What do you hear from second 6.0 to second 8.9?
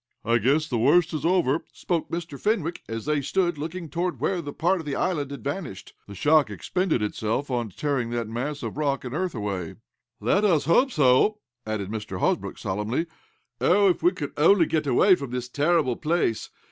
"The shock expended itself on tearing that mass of